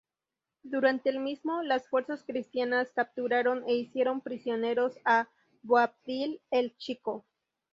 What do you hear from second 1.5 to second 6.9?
las fuerzas cristianas capturaron e hicieron prisionero a Boabdil el